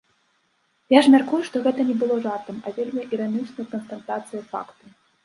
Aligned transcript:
Я 0.93 0.99
ж 1.07 1.11
мяркую, 1.15 1.41
што 1.49 1.61
гэта 1.67 1.85
не 1.89 1.95
было 2.03 2.17
жартам, 2.23 2.57
а 2.65 2.73
вельмі 2.79 3.05
іранічнай 3.19 3.67
канстатацыяй 3.75 4.43
факту. 4.57 4.83